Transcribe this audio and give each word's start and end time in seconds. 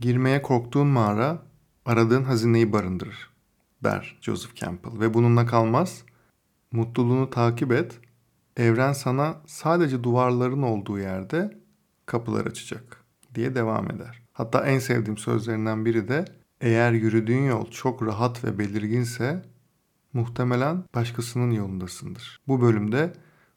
Girmeye 0.00 0.42
korktuğun 0.42 0.86
mağara 0.86 1.42
aradığın 1.84 2.24
hazineyi 2.24 2.72
barındırır 2.72 3.30
der 3.84 4.18
Joseph 4.20 4.54
Campbell 4.54 5.00
ve 5.00 5.14
bununla 5.14 5.46
kalmaz. 5.46 6.04
Mutluluğunu 6.72 7.30
takip 7.30 7.72
et. 7.72 7.98
Evren 8.56 8.92
sana 8.92 9.36
sadece 9.46 10.04
duvarların 10.04 10.62
olduğu 10.62 10.98
yerde 10.98 11.58
kapılar 12.06 12.46
açacak 12.46 13.04
diye 13.34 13.54
devam 13.54 13.90
eder. 13.90 14.22
Hatta 14.32 14.66
en 14.66 14.78
sevdiğim 14.78 15.18
sözlerinden 15.18 15.84
biri 15.84 16.08
de 16.08 16.24
eğer 16.60 16.92
yürüdüğün 16.92 17.44
yol 17.44 17.70
çok 17.70 18.02
rahat 18.02 18.44
ve 18.44 18.58
belirginse 18.58 19.42
muhtemelen 20.12 20.84
başkasının 20.94 21.50
yolundasındır. 21.50 22.40
Bu 22.48 22.60
bölümde 22.60 23.12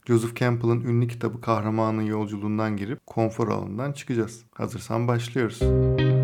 Joseph 0.08 0.36
Campbell'ın 0.36 0.82
ünlü 0.82 1.08
kitabı 1.08 1.42
Kahramanın 1.42 2.02
Yolculuğundan 2.02 2.78
girip 2.78 3.08
konfor 3.08 3.48
alanından 3.48 3.92
çıkacağız. 3.92 4.46
Hazırsan 4.54 5.08
başlıyoruz. 5.08 5.60
Merhaba, 5.62 6.23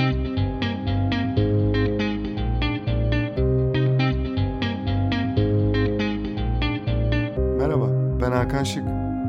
ben 8.32 8.36
Hakan 8.36 8.64
Şık. 8.64 8.84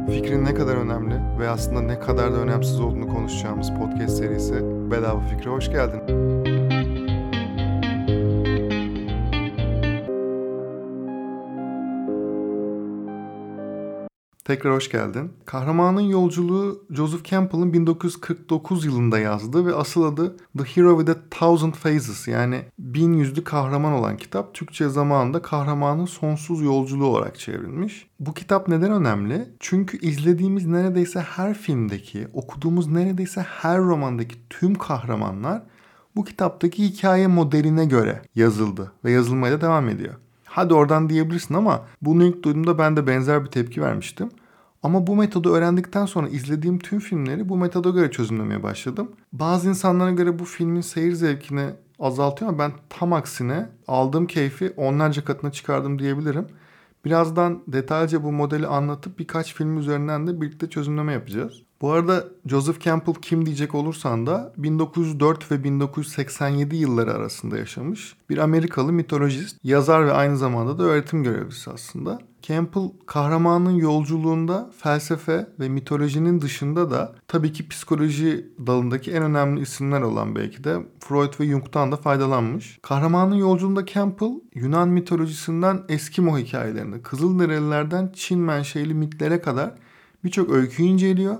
Fikrin 0.07 0.45
ne 0.45 0.55
kadar 0.55 0.77
önemli 0.77 1.15
ve 1.39 1.49
aslında 1.49 1.81
ne 1.81 1.99
kadar 1.99 2.33
da 2.33 2.37
önemsiz 2.37 2.81
olduğunu 2.81 3.09
konuşacağımız 3.09 3.71
podcast 3.71 4.19
serisi 4.19 4.55
Bedava 4.91 5.21
Fikre 5.21 5.51
hoş 5.51 5.71
geldin. 5.71 6.30
Tekrar 14.51 14.75
hoş 14.75 14.91
geldin. 14.91 15.33
Kahramanın 15.47 16.01
Yolculuğu 16.01 16.85
Joseph 16.91 17.25
Campbell'ın 17.25 17.73
1949 17.73 18.85
yılında 18.85 19.19
yazdığı 19.19 19.67
ve 19.67 19.75
asıl 19.75 20.05
adı 20.05 20.37
The 20.59 20.65
Hero 20.65 20.99
with 20.99 21.19
a 21.19 21.23
Thousand 21.31 21.75
Faces 21.75 22.29
yani 22.29 22.63
bin 22.79 23.13
yüzlü 23.13 23.45
kahraman 23.45 23.93
olan 23.93 24.17
kitap 24.17 24.55
Türkçe 24.55 24.89
zamanında 24.89 25.42
kahramanın 25.42 26.05
sonsuz 26.05 26.62
yolculuğu 26.62 27.07
olarak 27.07 27.39
çevrilmiş. 27.39 28.07
Bu 28.20 28.34
kitap 28.34 28.69
neden 28.69 28.92
önemli? 28.92 29.48
Çünkü 29.61 29.98
izlediğimiz 29.98 30.67
neredeyse 30.67 31.20
her 31.20 31.55
filmdeki, 31.55 32.29
okuduğumuz 32.33 32.87
neredeyse 32.87 33.41
her 33.41 33.79
romandaki 33.79 34.35
tüm 34.51 34.75
kahramanlar 34.75 35.62
bu 36.17 36.25
kitaptaki 36.25 36.85
hikaye 36.85 37.27
modeline 37.27 37.85
göre 37.85 38.23
yazıldı 38.35 38.92
ve 39.05 39.12
yazılmaya 39.12 39.53
da 39.53 39.61
devam 39.61 39.89
ediyor. 39.89 40.14
Hadi 40.45 40.75
oradan 40.75 41.09
diyebilirsin 41.09 41.55
ama 41.55 41.83
bunu 42.03 42.25
ilk 42.25 42.42
duyduğumda 42.42 42.79
ben 42.79 42.97
de 42.97 43.07
benzer 43.07 43.45
bir 43.45 43.51
tepki 43.51 43.83
vermiştim. 43.83 44.31
Ama 44.83 45.06
bu 45.06 45.17
metodu 45.17 45.55
öğrendikten 45.55 46.06
sonra 46.06 46.28
izlediğim 46.28 46.78
tüm 46.78 46.98
filmleri 46.98 47.48
bu 47.48 47.56
metoda 47.56 47.91
göre 47.91 48.11
çözümlemeye 48.11 48.62
başladım. 48.62 49.12
Bazı 49.33 49.69
insanlara 49.69 50.11
göre 50.11 50.39
bu 50.39 50.45
filmin 50.45 50.81
seyir 50.81 51.12
zevkini 51.12 51.70
azaltıyor 51.98 52.48
ama 52.48 52.59
ben 52.59 52.73
tam 52.89 53.12
aksine 53.12 53.69
aldığım 53.89 54.27
keyfi 54.27 54.73
onlarca 54.77 55.25
katına 55.25 55.53
çıkardım 55.53 55.98
diyebilirim. 55.98 56.47
Birazdan 57.05 57.62
detaylıca 57.69 58.25
bu 58.25 58.33
modeli 58.33 58.67
anlatıp 58.67 59.19
birkaç 59.19 59.55
film 59.55 59.78
üzerinden 59.78 60.27
de 60.27 60.41
birlikte 60.41 60.70
çözümleme 60.70 61.12
yapacağız. 61.12 61.62
Bu 61.81 61.92
arada 61.92 62.25
Joseph 62.47 62.81
Campbell 62.81 63.14
kim 63.14 63.47
diyecek 63.47 63.75
olursan 63.75 64.27
da 64.27 64.53
1904 64.56 65.53
ve 65.53 65.64
1987 65.64 66.77
yılları 66.77 67.14
arasında 67.14 67.59
yaşamış 67.59 68.17
bir 68.31 68.39
Amerikalı 68.39 68.92
mitolojist, 68.92 69.56
yazar 69.64 70.06
ve 70.06 70.12
aynı 70.12 70.36
zamanda 70.36 70.78
da 70.78 70.83
öğretim 70.83 71.23
görevlisi 71.23 71.70
aslında. 71.70 72.19
Campbell 72.42 72.91
kahramanın 73.06 73.70
yolculuğunda 73.70 74.70
felsefe 74.78 75.47
ve 75.61 75.69
mitolojinin 75.69 76.41
dışında 76.41 76.91
da 76.91 77.14
tabii 77.28 77.53
ki 77.53 77.69
psikoloji 77.69 78.47
dalındaki 78.67 79.12
en 79.12 79.23
önemli 79.23 79.61
isimler 79.61 80.01
olan 80.01 80.36
belki 80.36 80.64
de 80.64 80.78
Freud 81.01 81.41
ve 81.41 81.47
Jung'dan 81.47 81.92
da 81.92 81.97
faydalanmış. 81.97 82.78
Kahramanın 82.83 83.34
yolculuğunda 83.34 83.86
Campbell 83.86 84.41
Yunan 84.55 84.89
mitolojisinden 84.89 85.83
Eskimo 85.89 86.39
hikayelerine, 86.39 87.03
Kızılderililerden 87.03 88.12
Çin 88.14 88.39
menşeli 88.39 88.95
mitlere 88.95 89.41
kadar 89.41 89.74
birçok 90.24 90.51
öykü 90.51 90.83
inceliyor 90.83 91.36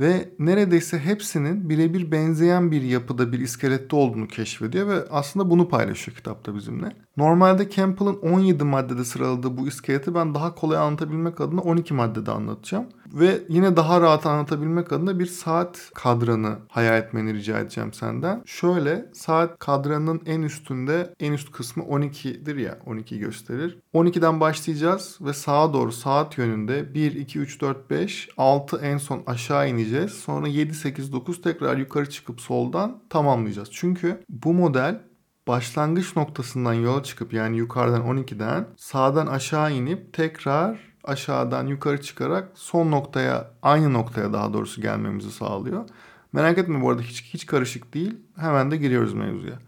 ve 0.00 0.34
neredeyse 0.38 0.98
hepsinin 0.98 1.70
birebir 1.70 2.10
benzeyen 2.10 2.72
bir 2.72 2.82
yapıda 2.82 3.32
bir 3.32 3.38
iskelette 3.40 3.96
olduğunu 3.96 4.28
keşfediyor 4.28 4.88
ve 4.88 5.08
aslında 5.10 5.50
bunu 5.50 5.68
paylaşıyor 5.68 6.16
kitapta 6.16 6.54
bizimle. 6.54 7.07
Normalde 7.18 7.70
Campbell'ın 7.70 8.18
17 8.22 8.64
maddede 8.64 9.04
sıraladığı 9.04 9.56
bu 9.56 9.68
iskeleti 9.68 10.14
ben 10.14 10.34
daha 10.34 10.54
kolay 10.54 10.78
anlatabilmek 10.78 11.40
adına 11.40 11.60
12 11.60 11.94
maddede 11.94 12.30
anlatacağım. 12.30 12.86
Ve 13.12 13.38
yine 13.48 13.76
daha 13.76 14.00
rahat 14.00 14.26
anlatabilmek 14.26 14.92
adına 14.92 15.18
bir 15.18 15.26
saat 15.26 15.90
kadranı 15.94 16.58
hayal 16.68 16.98
etmeni 16.98 17.34
rica 17.34 17.58
edeceğim 17.58 17.92
senden. 17.92 18.42
Şöyle 18.46 19.10
saat 19.12 19.58
kadranının 19.58 20.22
en 20.26 20.42
üstünde 20.42 21.14
en 21.20 21.32
üst 21.32 21.52
kısmı 21.52 21.82
12'dir 21.82 22.56
ya 22.56 22.78
12 22.86 23.18
gösterir. 23.18 23.78
12'den 23.94 24.40
başlayacağız 24.40 25.18
ve 25.20 25.32
sağa 25.32 25.72
doğru 25.72 25.92
saat 25.92 26.38
yönünde 26.38 26.94
1, 26.94 27.12
2, 27.12 27.38
3, 27.38 27.60
4, 27.60 27.90
5, 27.90 28.28
6 28.36 28.76
en 28.76 28.98
son 28.98 29.22
aşağı 29.26 29.68
ineceğiz. 29.68 30.12
Sonra 30.12 30.48
7, 30.48 30.74
8, 30.74 31.12
9 31.12 31.42
tekrar 31.42 31.76
yukarı 31.76 32.10
çıkıp 32.10 32.40
soldan 32.40 33.02
tamamlayacağız. 33.10 33.68
Çünkü 33.72 34.24
bu 34.28 34.54
model 34.54 35.07
başlangıç 35.48 36.16
noktasından 36.16 36.72
yola 36.72 37.02
çıkıp 37.02 37.32
yani 37.32 37.56
yukarıdan 37.56 38.02
12'den 38.02 38.66
sağdan 38.76 39.26
aşağı 39.26 39.72
inip 39.72 40.12
tekrar 40.12 40.78
aşağıdan 41.04 41.66
yukarı 41.66 42.02
çıkarak 42.02 42.48
son 42.54 42.90
noktaya 42.90 43.50
aynı 43.62 43.92
noktaya 43.92 44.32
daha 44.32 44.52
doğrusu 44.52 44.80
gelmemizi 44.80 45.30
sağlıyor. 45.30 45.88
Merak 46.32 46.58
etme 46.58 46.82
bu 46.82 46.90
arada 46.90 47.02
hiç 47.02 47.24
hiç 47.24 47.46
karışık 47.46 47.94
değil. 47.94 48.16
Hemen 48.36 48.70
de 48.70 48.76
giriyoruz 48.76 49.14
mevzuya. 49.14 49.58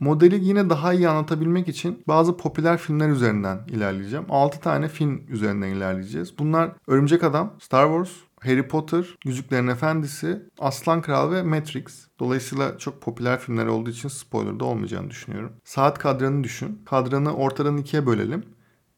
Modeli 0.00 0.44
yine 0.44 0.70
daha 0.70 0.92
iyi 0.92 1.08
anlatabilmek 1.08 1.68
için 1.68 2.02
bazı 2.08 2.36
popüler 2.36 2.78
filmler 2.78 3.08
üzerinden 3.08 3.58
ilerleyeceğim. 3.68 4.26
6 4.28 4.60
tane 4.60 4.88
film 4.88 5.22
üzerinden 5.28 5.68
ilerleyeceğiz. 5.68 6.38
Bunlar 6.38 6.70
Örümcek 6.86 7.24
Adam, 7.24 7.52
Star 7.60 7.86
Wars, 7.86 8.27
Harry 8.42 8.68
Potter, 8.68 9.04
Yüzüklerin 9.24 9.68
Efendisi, 9.68 10.42
Aslan 10.58 11.02
Kral 11.02 11.32
ve 11.32 11.42
Matrix. 11.42 11.84
Dolayısıyla 12.20 12.78
çok 12.78 13.02
popüler 13.02 13.38
filmler 13.38 13.66
olduğu 13.66 13.90
için 13.90 14.08
spoiler 14.08 14.60
da 14.60 14.64
olmayacağını 14.64 15.10
düşünüyorum. 15.10 15.52
Saat 15.64 15.98
kadranı 15.98 16.44
düşün. 16.44 16.82
Kadranı 16.86 17.34
ortadan 17.34 17.76
ikiye 17.76 18.06
bölelim. 18.06 18.44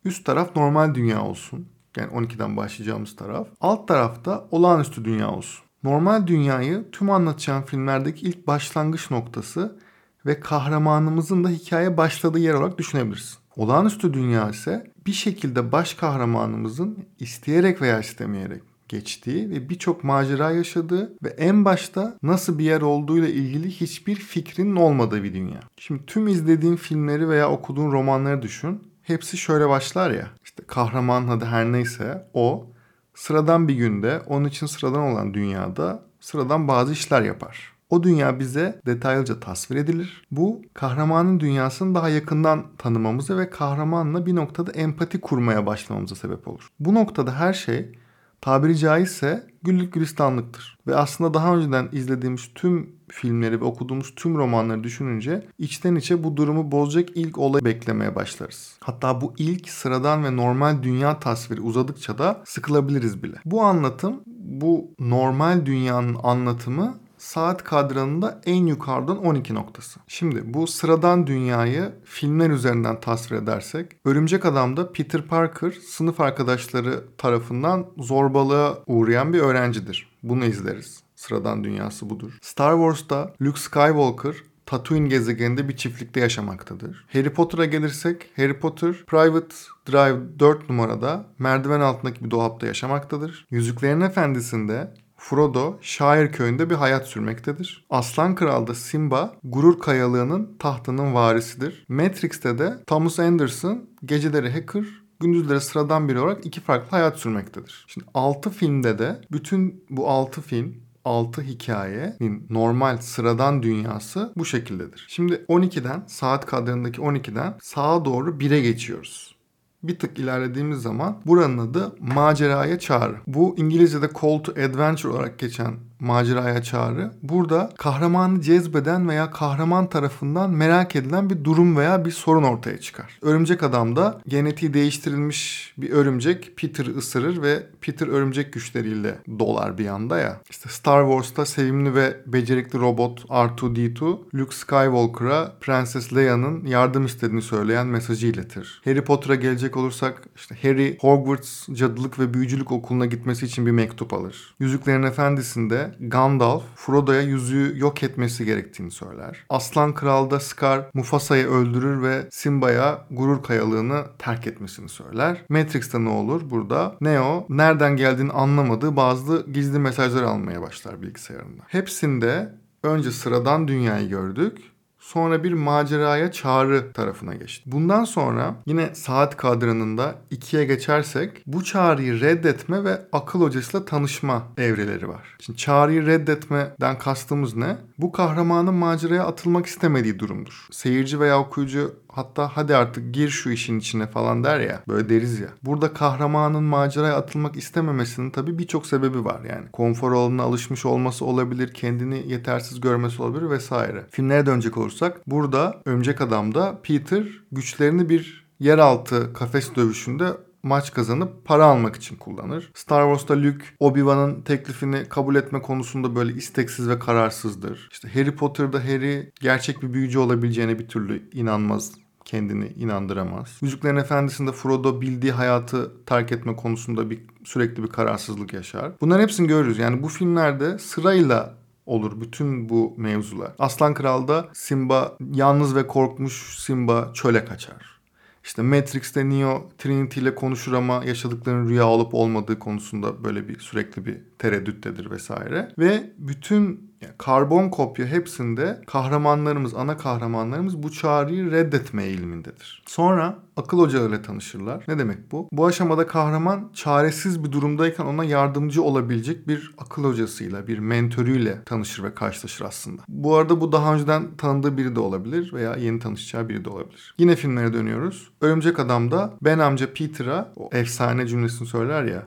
Üst 0.05 0.27
taraf 0.27 0.57
normal 0.57 0.95
dünya 0.95 1.23
olsun. 1.23 1.69
Yani 1.97 2.13
12'den 2.13 2.57
başlayacağımız 2.57 3.17
taraf. 3.17 3.49
Alt 3.61 3.89
tarafta 3.89 4.49
olağanüstü 4.51 5.05
dünya 5.05 5.31
olsun. 5.31 5.65
Normal 5.83 6.27
dünyayı 6.27 6.91
tüm 6.93 7.11
anlatacağım 7.11 7.65
filmlerdeki 7.65 8.27
ilk 8.27 8.47
başlangıç 8.47 9.11
noktası 9.11 9.79
ve 10.27 10.41
kahramanımızın 10.41 11.45
da 11.45 11.49
hikaye 11.49 11.97
başladığı 11.97 12.39
yer 12.39 12.55
olarak 12.55 12.79
düşünebilirsin. 12.79 13.39
Olağanüstü 13.57 14.15
dünya 14.15 14.51
ise 14.51 14.93
bir 15.07 15.13
şekilde 15.13 15.73
baş 15.73 15.95
kahramanımızın 15.95 16.99
isteyerek 17.19 17.83
veya 17.83 18.01
istemeyerek 18.01 18.63
geçtiği 18.91 19.51
ve 19.51 19.69
birçok 19.69 20.05
macera 20.05 20.51
yaşadığı 20.51 21.13
ve 21.23 21.29
en 21.29 21.65
başta 21.65 22.19
nasıl 22.23 22.59
bir 22.59 22.65
yer 22.65 22.81
olduğuyla 22.81 23.29
ilgili 23.29 23.71
hiçbir 23.71 24.15
fikrinin 24.15 24.77
olmadığı 24.77 25.23
bir 25.23 25.35
dünya. 25.35 25.61
Şimdi 25.77 26.07
tüm 26.07 26.29
izlediğin 26.29 26.77
filmleri 26.77 27.29
veya 27.29 27.51
okuduğun 27.51 27.93
romanları 27.93 28.43
düşün. 28.43 28.83
Hepsi 29.03 29.37
şöyle 29.37 29.69
başlar 29.69 30.11
ya. 30.11 30.27
İşte 30.45 30.63
kahraman 30.67 31.29
adı 31.29 31.45
her 31.45 31.73
neyse 31.73 32.27
o 32.35 32.67
sıradan 33.15 33.69
bir 33.69 33.75
günde 33.75 34.21
onun 34.27 34.49
için 34.49 34.67
sıradan 34.67 35.03
olan 35.03 35.35
dünyada 35.35 36.03
sıradan 36.21 36.69
bazı 36.69 36.93
işler 36.93 37.23
yapar. 37.23 37.73
O 37.91 38.03
dünya 38.03 38.39
bize 38.39 38.81
detaylıca 38.87 39.41
tasvir 39.41 39.77
edilir. 39.77 40.23
Bu 40.31 40.63
kahramanın 40.75 41.41
dünyasını 41.41 41.95
daha 41.95 42.09
yakından 42.09 42.67
tanımamıza 42.79 43.39
ve 43.39 43.51
kahramanla 43.51 44.27
bir 44.27 44.37
noktada 44.37 44.73
empati 44.73 45.21
kurmaya 45.21 45.67
başlamamıza 45.67 46.15
sebep 46.15 46.49
olur. 46.49 46.69
Bu 46.81 46.95
noktada 46.95 47.35
her 47.35 47.53
şey 47.53 47.93
tabiri 48.41 48.79
caizse 48.79 49.47
güllük 49.63 49.93
gülistanlıktır. 49.93 50.79
Ve 50.87 50.97
aslında 50.97 51.35
daha 51.35 51.57
önceden 51.57 51.89
izlediğimiz 51.93 52.51
tüm 52.55 52.91
filmleri 53.09 53.61
ve 53.61 53.65
okuduğumuz 53.65 54.15
tüm 54.17 54.37
romanları 54.37 54.85
düşününce 54.85 55.47
içten 55.59 55.95
içe 55.95 56.25
bu 56.25 56.37
durumu 56.37 56.73
bozacak 56.73 57.09
ilk 57.15 57.39
olayı 57.39 57.65
beklemeye 57.65 58.15
başlarız. 58.15 58.77
Hatta 58.81 59.21
bu 59.21 59.35
ilk 59.39 59.69
sıradan 59.69 60.25
ve 60.25 60.37
normal 60.37 60.83
dünya 60.83 61.19
tasviri 61.19 61.61
uzadıkça 61.61 62.19
da 62.19 62.43
sıkılabiliriz 62.45 63.23
bile. 63.23 63.37
Bu 63.45 63.63
anlatım, 63.63 64.21
bu 64.27 64.95
normal 64.99 65.67
dünyanın 65.67 66.17
anlatımı 66.23 67.00
saat 67.21 67.65
kadranında 67.65 68.41
en 68.47 68.67
yukarıdan 68.67 69.25
12 69.25 69.55
noktası. 69.55 70.01
Şimdi 70.09 70.55
bu 70.55 70.67
sıradan 70.67 71.27
dünyayı 71.27 71.93
filmler 72.05 72.51
üzerinden 72.51 73.01
tasvir 73.01 73.37
edersek 73.37 73.87
Örümcek 74.05 74.45
Adam'da 74.45 74.93
Peter 74.93 75.23
Parker 75.23 75.71
sınıf 75.71 76.21
arkadaşları 76.21 77.05
tarafından 77.19 77.87
zorbalığa 77.99 78.79
uğrayan 78.87 79.33
bir 79.33 79.39
öğrencidir. 79.39 80.09
Bunu 80.23 80.45
izleriz. 80.45 81.03
Sıradan 81.15 81.65
dünyası 81.65 82.11
budur. 82.11 82.39
Star 82.43 82.73
Wars'ta 82.73 83.35
Luke 83.43 83.61
Skywalker 83.61 84.35
Tatooine 84.67 85.09
gezegeninde 85.09 85.69
bir 85.69 85.77
çiftlikte 85.77 86.21
yaşamaktadır. 86.21 87.07
Harry 87.13 87.33
Potter'a 87.33 87.65
gelirsek 87.65 88.27
Harry 88.37 88.59
Potter 88.59 89.05
Private 89.07 89.55
Drive 89.89 90.39
4 90.39 90.71
numarada 90.71 91.27
merdiven 91.39 91.81
altındaki 91.81 92.25
bir 92.25 92.31
dolapta 92.31 92.67
yaşamaktadır. 92.67 93.47
Yüzüklerin 93.51 94.01
Efendisi'nde 94.01 94.95
Frodo 95.21 95.79
Şair 95.81 96.33
köyünde 96.33 96.71
bir 96.71 96.75
hayat 96.75 97.07
sürmektedir. 97.07 97.87
Aslan 97.91 98.35
Kral'da 98.35 98.75
Simba 98.75 99.37
Gurur 99.45 99.79
Kayalığı'nın 99.79 100.57
tahtının 100.59 101.15
varisidir. 101.15 101.85
Matrix'te 101.89 102.59
de 102.59 102.85
Thomas 102.87 103.19
Anderson 103.19 103.89
geceleri 104.05 104.51
hacker, 104.53 104.85
gündüzleri 105.21 105.61
sıradan 105.61 106.09
biri 106.09 106.21
olarak 106.21 106.47
iki 106.47 106.61
farklı 106.61 106.91
hayat 106.91 107.19
sürmektedir. 107.19 107.85
Şimdi 107.89 108.07
6 108.15 108.51
filmde 108.51 108.99
de 108.99 109.21
bütün 109.33 109.85
bu 109.91 110.09
6 110.09 110.41
film 110.41 110.75
6 111.05 111.43
hikayenin 111.43 112.47
normal 112.51 112.99
sıradan 112.99 113.63
dünyası 113.63 114.33
bu 114.37 114.45
şekildedir. 114.45 115.07
Şimdi 115.09 115.35
12'den 115.49 116.05
saat 116.07 116.47
kadranındaki 116.47 117.01
12'den 117.01 117.55
sağa 117.63 118.05
doğru 118.05 118.31
1'e 118.31 118.61
geçiyoruz 118.61 119.40
bir 119.83 119.99
tık 119.99 120.19
ilerlediğimiz 120.19 120.83
zaman 120.83 121.23
buranın 121.27 121.59
adı 121.59 121.97
maceraya 122.01 122.79
çağrı. 122.79 123.17
Bu 123.27 123.55
İngilizce'de 123.59 124.09
call 124.23 124.39
to 124.39 124.53
adventure 124.53 125.09
olarak 125.13 125.39
geçen 125.39 125.75
maceraya 126.01 126.63
çağrı. 126.63 127.13
Burada 127.23 127.73
kahramanı 127.79 128.41
cezbeden 128.41 129.09
veya 129.09 129.31
kahraman 129.31 129.87
tarafından 129.87 130.51
merak 130.51 130.97
edilen 130.97 131.31
bir 131.31 131.45
durum 131.45 131.77
veya 131.77 132.05
bir 132.05 132.11
sorun 132.11 132.43
ortaya 132.43 132.81
çıkar. 132.81 133.19
Örümcek 133.23 133.63
Adam'da 133.63 134.21
genetiği 134.29 134.75
değiştirilmiş 134.75 135.75
bir 135.79 135.91
örümcek 135.91 136.57
Peter 136.57 136.87
ısırır 136.87 137.43
ve 137.43 137.67
Peter 137.81 138.07
örümcek 138.07 138.53
güçleriyle 138.53 139.19
dolar 139.39 139.79
bir 139.79 139.87
anda 139.87 140.19
ya. 140.19 140.41
İşte 140.51 140.69
Star 140.69 141.05
Wars'ta 141.05 141.47
sevimli 141.47 141.95
ve 141.95 142.17
becerikli 142.27 142.79
robot 142.79 143.25
R2-D2 143.25 144.19
Luke 144.35 144.57
Skywalker'a 144.57 145.53
Prenses 145.61 146.15
Leia'nın 146.15 146.67
yardım 146.67 147.07
istediğini 147.07 147.43
söyleyen 147.43 147.87
mesajı 147.87 148.27
iletir. 148.27 148.81
Harry 148.85 149.05
Potter'a 149.05 149.35
gelecek 149.35 149.77
olursak 149.77 150.23
işte 150.37 150.57
Harry 150.63 150.99
Hogwarts 151.01 151.69
cadılık 151.73 152.19
ve 152.19 152.35
büyücülük 152.35 152.73
okuluna 152.73 153.07
gitmesi 153.07 153.47
için 153.47 153.67
bir 153.67 153.71
mektup 153.71 154.15
alır. 154.15 154.55
Yüzüklerin 154.61 155.03
Efendisi'nde 155.03 155.90
Gandalf 156.01 156.63
Frodo'ya 156.77 157.23
yüzüğü 157.23 157.79
yok 157.79 158.03
etmesi 158.03 158.45
gerektiğini 158.45 158.91
söyler. 158.91 159.45
Aslan 159.49 159.95
Kral'da 159.95 160.41
Scar 160.41 160.91
Mufasa'yı 160.95 161.47
öldürür 161.47 162.03
ve 162.03 162.29
Simba'ya 162.31 163.07
gurur 163.11 163.43
kayalığını 163.43 164.05
terk 164.19 164.47
etmesini 164.47 164.89
söyler. 164.89 165.45
Matrix'te 165.49 166.05
ne 166.05 166.09
olur 166.09 166.51
burada? 166.51 166.97
Neo 167.01 167.47
nereden 167.49 167.97
geldiğini 167.97 168.33
anlamadığı 168.33 168.97
bazı 168.97 169.47
gizli 169.53 169.79
mesajlar 169.79 170.23
almaya 170.23 170.63
başlar 170.63 171.03
bilgisayarında. 171.03 171.63
Hepsinde 171.67 172.55
önce 172.83 173.11
sıradan 173.11 173.69
dünyayı 173.69 174.09
gördük. 174.09 174.59
Sonra 175.01 175.45
bir 175.45 175.53
maceraya 175.53 176.33
çağrı 176.33 176.93
tarafına 176.93 177.35
geçti. 177.35 177.73
Bundan 177.73 178.05
sonra 178.05 178.55
yine 178.67 178.95
saat 178.95 179.37
kadranında 179.37 180.15
ikiye 180.31 180.65
geçersek 180.65 181.43
bu 181.47 181.65
çağrıyı 181.65 182.21
reddetme 182.21 182.85
ve 182.85 183.03
akıl 183.13 183.41
hocasıyla 183.41 183.85
tanışma 183.85 184.43
evreleri 184.59 185.09
var. 185.09 185.37
Şimdi 185.41 185.59
çağrıyı 185.59 186.07
reddetmeden 186.07 186.99
kastımız 186.99 187.57
ne? 187.57 187.77
Bu 187.99 188.13
kahramanın 188.13 188.75
maceraya 188.75 189.25
atılmak 189.25 189.67
istemediği 189.67 190.19
durumdur. 190.19 190.67
Seyirci 190.71 191.21
veya 191.21 191.39
okuyucu 191.39 191.95
hatta 192.13 192.51
hadi 192.55 192.77
artık 192.77 193.15
gir 193.15 193.29
şu 193.29 193.51
işin 193.51 193.79
içine 193.79 194.07
falan 194.07 194.45
der 194.45 194.61
ya. 194.61 194.83
Böyle 194.89 195.09
deriz 195.09 195.41
ya. 195.41 195.49
Burada 195.63 195.93
kahramanın 195.93 196.63
maceraya 196.63 197.17
atılmak 197.17 197.57
istememesinin 197.57 198.31
tabii 198.31 198.59
birçok 198.59 198.87
sebebi 198.87 199.25
var 199.25 199.41
yani. 199.49 199.71
Konfor 199.73 200.13
alanına 200.13 200.43
alışmış 200.43 200.87
olması 200.87 201.25
olabilir, 201.25 201.75
kendini 201.75 202.29
yetersiz 202.29 202.81
görmesi 202.81 203.23
olabilir 203.23 203.51
vesaire. 203.51 204.07
Filmlere 204.11 204.47
dönecek 204.47 204.77
olursak 204.77 205.21
burada 205.27 205.83
Örümcek 205.85 206.21
Adam'da 206.21 206.79
Peter 206.83 207.27
güçlerini 207.53 208.09
bir 208.09 208.51
yeraltı 208.61 209.33
kafes 209.33 209.75
dövüşünde 209.77 210.27
maç 210.63 210.93
kazanıp 210.93 211.45
para 211.45 211.65
almak 211.65 211.97
için 211.97 212.17
kullanır. 212.17 212.71
Star 212.75 213.03
Wars'ta 213.03 213.43
Luke 213.43 213.65
Obi-Wan'ın 213.81 214.43
teklifini 214.43 215.05
kabul 215.09 215.35
etme 215.35 215.63
konusunda 215.63 216.17
böyle 216.17 216.33
isteksiz 216.33 216.89
ve 216.89 216.99
kararsızdır. 216.99 217.89
İşte 217.93 218.09
Harry 218.15 218.37
Potter'da 218.37 218.85
Harry 218.85 219.33
gerçek 219.41 219.83
bir 219.83 219.93
büyücü 219.93 220.19
olabileceğine 220.19 220.79
bir 220.79 220.89
türlü 220.89 221.31
inanmaz 221.33 221.93
kendini 222.25 222.67
inandıramaz. 222.67 223.59
Yüzüklerin 223.61 223.97
Efendisi'nde 223.97 224.53
Frodo 224.53 225.01
bildiği 225.01 225.33
hayatı 225.33 225.93
terk 226.07 226.33
etme 226.33 226.57
konusunda 226.57 227.11
bir 227.11 227.21
sürekli 227.45 227.83
bir 227.83 227.89
kararsızlık 227.89 228.53
yaşar. 228.53 228.93
Bunların 229.01 229.23
hepsini 229.23 229.49
görürüz. 229.49 229.79
Yani 229.79 230.03
bu 230.03 230.09
filmlerde 230.09 230.79
sırayla 230.79 231.55
olur 231.87 232.21
bütün 232.21 232.69
bu 232.69 232.95
mevzular. 232.97 233.53
Aslan 233.59 233.95
Kral'da 233.95 234.49
Simba 234.53 235.17
yalnız 235.33 235.77
ve 235.77 235.87
korkmuş 235.87 236.59
Simba 236.59 237.11
çöle 237.15 237.45
kaçar. 237.45 238.00
İşte 238.45 238.63
Matrix'te 238.63 239.29
Neo 239.29 239.69
Trinity 239.79 240.21
ile 240.21 240.35
konuşur 240.35 240.73
ama 240.73 241.05
yaşadıklarının 241.05 241.69
rüya 241.69 241.89
olup 241.89 242.15
olmadığı 242.15 242.59
konusunda 242.59 243.25
böyle 243.25 243.49
bir 243.49 243.59
sürekli 243.59 244.07
bir 244.07 244.19
tereddüttedir 244.39 245.11
vesaire. 245.11 245.73
Ve 245.79 246.13
bütün 246.19 246.90
yani 247.01 247.15
karbon 247.19 247.69
kopya 247.69 248.07
hepsinde 248.07 248.81
kahramanlarımız, 248.87 249.75
ana 249.75 249.97
kahramanlarımız 249.97 250.83
bu 250.83 250.93
çağrıyı 250.93 251.51
reddetme 251.51 252.05
eğilimindedir. 252.05 252.83
Sonra 252.87 253.39
akıl 253.57 253.79
hocalarıyla 253.79 254.23
tanışırlar. 254.23 254.85
Ne 254.89 254.99
demek 254.99 255.33
bu? 255.33 255.49
Bu 255.53 255.67
aşamada 255.67 256.07
kahraman 256.07 256.71
çaresiz 256.75 257.45
bir 257.45 257.53
durumdayken 257.53 258.05
ona 258.05 258.25
yardımcı 258.25 258.83
olabilecek 258.83 259.49
bir 259.49 259.75
akıl 259.79 260.05
hocasıyla, 260.05 260.67
bir 260.67 260.79
mentörüyle 260.79 261.65
tanışır 261.65 262.03
ve 262.03 262.15
karşılaşır 262.15 262.65
aslında. 262.65 263.03
Bu 263.09 263.37
arada 263.37 263.61
bu 263.61 263.73
daha 263.73 263.95
önceden 263.95 264.37
tanıdığı 264.37 264.77
biri 264.77 264.97
de 264.97 265.01
olabilir 265.01 265.53
veya 265.53 265.77
yeni 265.77 265.99
tanışacağı 265.99 266.49
biri 266.49 266.65
de 266.65 266.71
olabilir. 266.71 267.15
Yine 267.19 267.37
filmlere 267.37 267.73
dönüyoruz. 267.73 268.31
Örümcek 268.41 268.79
Adam'da 268.79 269.35
Ben 269.43 269.59
amca 269.59 269.93
Peter'a 269.93 270.53
o 270.57 270.71
efsane 270.73 271.27
cümlesini 271.27 271.69
söyler 271.69 272.05
ya 272.05 272.27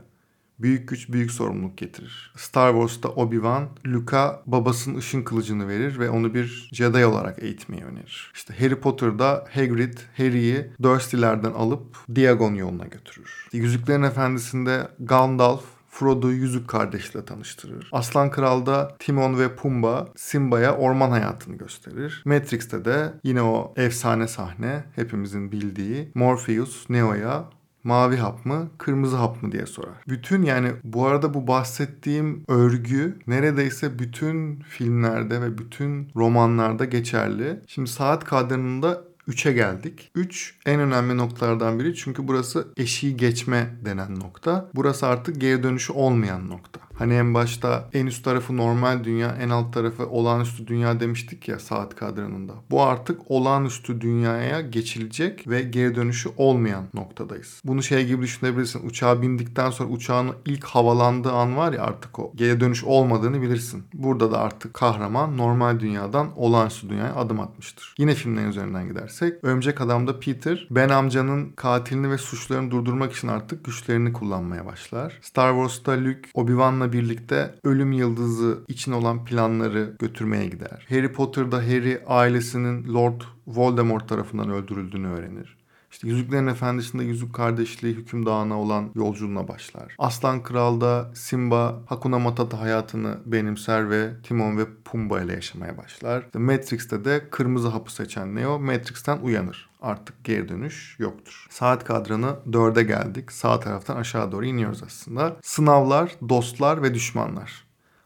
Büyük 0.59 0.89
güç 0.89 1.09
büyük 1.09 1.31
sorumluluk 1.31 1.77
getirir. 1.77 2.33
Star 2.37 2.71
Wars'ta 2.71 3.09
Obi-Wan, 3.09 3.67
Luke'a 3.87 4.43
babasının 4.45 4.97
ışın 4.97 5.23
kılıcını 5.23 5.67
verir 5.67 5.99
ve 5.99 6.09
onu 6.09 6.33
bir 6.33 6.69
Jedi 6.73 7.05
olarak 7.05 7.43
eğitmeyi 7.43 7.83
önerir. 7.83 8.31
İşte 8.35 8.59
Harry 8.59 8.75
Potter'da 8.75 9.45
Hagrid, 9.53 9.97
Harry'i 10.17 10.71
Dursley'lerden 10.83 11.51
alıp 11.51 11.97
Diagon 12.15 12.53
yoluna 12.53 12.85
götürür. 12.85 13.47
Yüzüklerin 13.53 14.03
Efendisi'nde 14.03 14.87
Gandalf, 14.99 15.63
Frodo'yu 15.89 16.37
Yüzük 16.37 16.67
kardeşle 16.67 17.25
tanıştırır. 17.25 17.89
Aslan 17.91 18.31
Kral'da 18.31 18.95
Timon 18.99 19.39
ve 19.39 19.55
Pumba 19.55 20.07
Simba'ya 20.15 20.75
orman 20.75 21.11
hayatını 21.11 21.57
gösterir. 21.57 22.21
Matrix'te 22.25 22.85
de 22.85 23.13
yine 23.23 23.41
o 23.41 23.73
efsane 23.77 24.27
sahne 24.27 24.83
hepimizin 24.95 25.51
bildiği 25.51 26.11
Morpheus 26.15 26.89
Neo'ya 26.89 27.49
mavi 27.83 28.17
hap 28.17 28.45
mı, 28.45 28.69
kırmızı 28.77 29.15
hap 29.15 29.43
mı 29.43 29.51
diye 29.51 29.65
sorar. 29.65 29.95
Bütün 30.07 30.41
yani 30.41 30.71
bu 30.83 31.07
arada 31.07 31.33
bu 31.33 31.47
bahsettiğim 31.47 32.43
örgü 32.47 33.19
neredeyse 33.27 33.99
bütün 33.99 34.59
filmlerde 34.59 35.41
ve 35.41 35.57
bütün 35.57 36.09
romanlarda 36.15 36.85
geçerli. 36.85 37.59
Şimdi 37.67 37.89
saat 37.89 38.23
kadranında 38.23 39.01
3'e 39.27 39.53
geldik. 39.53 40.11
3 40.15 40.55
en 40.65 40.79
önemli 40.79 41.17
noktalardan 41.17 41.79
biri 41.79 41.95
çünkü 41.95 42.27
burası 42.27 42.67
eşiği 42.77 43.17
geçme 43.17 43.75
denen 43.85 44.19
nokta. 44.19 44.69
Burası 44.75 45.07
artık 45.07 45.41
geri 45.41 45.63
dönüşü 45.63 45.93
olmayan 45.93 46.49
nokta. 46.49 46.79
Hani 46.97 47.13
en 47.13 47.33
başta 47.33 47.89
en 47.93 48.05
üst 48.05 48.25
tarafı 48.25 48.57
normal 48.57 49.03
dünya, 49.03 49.37
en 49.41 49.49
alt 49.49 49.73
tarafı 49.73 50.07
olağanüstü 50.07 50.67
dünya 50.67 50.99
demiştik 50.99 51.47
ya 51.47 51.59
saat 51.59 51.95
kadranında. 51.95 52.53
Bu 52.71 52.83
artık 52.83 53.19
olağanüstü 53.31 54.01
dünyaya 54.01 54.61
geçilecek 54.61 55.47
ve 55.47 55.61
geri 55.61 55.95
dönüşü 55.95 56.29
olmayan 56.37 56.83
noktadayız. 56.93 57.61
Bunu 57.65 57.83
şey 57.83 58.05
gibi 58.05 58.21
düşünebilirsin. 58.21 58.87
Uçağa 58.87 59.21
bindikten 59.21 59.69
sonra 59.69 59.89
uçağın 59.89 60.31
ilk 60.45 60.63
havalandığı 60.63 61.31
an 61.31 61.57
var 61.57 61.73
ya 61.73 61.83
artık 61.83 62.19
o 62.19 62.31
geri 62.35 62.59
dönüş 62.59 62.83
olmadığını 62.83 63.41
bilirsin. 63.41 63.83
Burada 63.93 64.31
da 64.31 64.39
artık 64.39 64.73
kahraman 64.73 65.37
normal 65.37 65.79
dünyadan 65.79 66.27
olağanüstü 66.35 66.89
dünyaya 66.89 67.15
adım 67.15 67.39
atmıştır. 67.39 67.95
Yine 67.97 68.15
filmlerin 68.15 68.49
üzerinden 68.49 68.87
gidersek 68.87 69.43
Örümcek 69.43 69.81
Adam'da 69.81 70.19
Peter 70.19 70.67
Ben 70.71 70.89
amcanın 70.89 71.49
katilini 71.49 72.11
ve 72.11 72.17
suçlarını 72.17 72.71
durdurmak 72.71 73.13
için 73.13 73.27
artık 73.27 73.65
güçlerini 73.65 74.13
kullanmaya 74.13 74.65
başlar. 74.65 75.19
Star 75.21 75.53
Wars'ta 75.53 75.91
Luke 75.91 76.29
Obi-Wan'la 76.33 76.82
birlikte 76.91 77.55
ölüm 77.63 77.91
yıldızı 77.91 78.57
için 78.67 78.91
olan 78.91 79.25
planları 79.25 79.95
götürmeye 79.99 80.45
gider. 80.45 80.85
Harry 80.89 81.11
Potter'da 81.11 81.57
Harry 81.57 82.01
ailesinin 82.07 82.93
Lord 82.93 83.21
Voldemort 83.47 84.09
tarafından 84.09 84.49
öldürüldüğünü 84.49 85.07
öğrenir. 85.07 85.62
İşte 86.03 86.15
Yüzüklerin 86.15 86.47
Efendisi'nde 86.47 87.03
Yüzük 87.03 87.33
Kardeşliği 87.33 87.95
hüküm 87.95 88.25
dağına 88.25 88.59
olan 88.59 88.91
yolculuğuna 88.95 89.47
başlar. 89.47 89.95
Aslan 89.99 90.43
Kral'da 90.43 91.11
Simba 91.13 91.81
Hakuna 91.85 92.19
Matata 92.19 92.59
hayatını 92.59 93.17
benimser 93.25 93.89
ve 93.89 94.09
Timon 94.23 94.57
ve 94.57 94.65
Pumba 94.85 95.21
ile 95.21 95.33
yaşamaya 95.33 95.77
başlar. 95.77 96.23
İşte 96.25 96.39
Matrix'te 96.39 97.05
de 97.05 97.29
kırmızı 97.29 97.67
hapı 97.67 97.93
seçen 97.93 98.35
Neo 98.35 98.59
Matrix'ten 98.59 99.17
uyanır. 99.17 99.69
Artık 99.81 100.23
geri 100.23 100.49
dönüş 100.49 100.95
yoktur. 100.99 101.47
Saat 101.49 101.83
kadranı 101.83 102.35
dörde 102.53 102.83
geldik. 102.83 103.31
Sağ 103.31 103.59
taraftan 103.59 103.95
aşağı 103.95 104.31
doğru 104.31 104.45
iniyoruz 104.45 104.83
aslında. 104.85 105.35
Sınavlar, 105.41 106.11
dostlar 106.29 106.83
ve 106.83 106.93
düşmanlar. 106.93 107.62